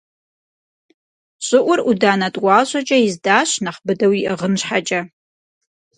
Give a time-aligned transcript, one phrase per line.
[1.45, 5.01] ЩӀыӀур Ӏуданэ тӀуащӀэкӀэ издащ нэхъ быдэу иӀыгъын щхьэкӀэ.